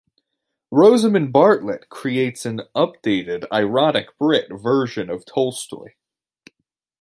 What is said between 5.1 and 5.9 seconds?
of Tolstoy.